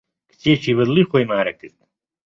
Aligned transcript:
کچێکی 0.29 0.75
بە 0.77 0.83
دڵی 0.87 1.03
خۆی 1.09 1.29
مارە 1.31 1.53
کرد. 1.59 1.75